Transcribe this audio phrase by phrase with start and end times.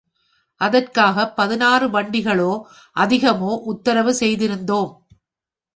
[0.61, 2.51] அதற்காக பதினாறு வண்டிகளோ
[2.95, 4.91] அதிகமோ, உத்தரவு செய்திருந்தோம்.